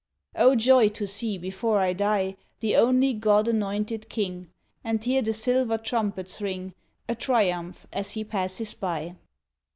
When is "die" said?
1.93-2.35